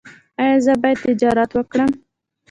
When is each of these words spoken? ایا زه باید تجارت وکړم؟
ایا 0.41 0.57
زه 0.65 0.73
باید 0.81 0.99
تجارت 1.05 1.49
وکړم؟ 1.53 1.91